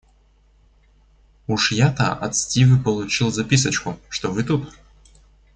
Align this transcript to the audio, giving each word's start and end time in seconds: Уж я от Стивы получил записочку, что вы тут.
Уж 1.45 1.73
я 1.73 1.91
от 1.91 2.35
Стивы 2.35 2.79
получил 2.83 3.29
записочку, 3.31 3.99
что 4.09 4.31
вы 4.31 4.43
тут. 4.43 4.73